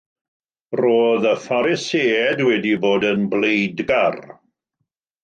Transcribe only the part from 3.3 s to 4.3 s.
bleidgar.